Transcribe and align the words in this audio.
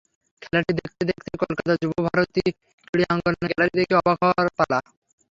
খেলাটি 0.41 0.71
দেখতে 0.79 1.03
দেখতেই 1.09 1.37
কলকাতার 1.43 1.77
যুবভারতী 1.83 2.43
ক্রীড়াঙ্গনের 2.87 3.45
গ্যালারি 3.49 3.73
দেখে 3.79 3.93
অবাক 4.01 4.17
হওয়ার 4.21 4.47
পালা। 4.57 4.79